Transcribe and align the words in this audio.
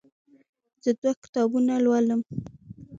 زه 0.83 0.91
دوه 1.01 1.13
کتابونه 1.23 1.73
لولم. 1.83 2.21